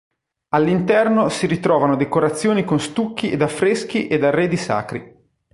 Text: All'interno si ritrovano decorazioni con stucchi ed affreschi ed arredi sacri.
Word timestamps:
All'interno 0.55 1.29
si 1.29 1.45
ritrovano 1.45 1.95
decorazioni 1.95 2.63
con 2.63 2.79
stucchi 2.79 3.29
ed 3.29 3.43
affreschi 3.43 4.07
ed 4.07 4.23
arredi 4.23 4.57
sacri. 4.57 5.15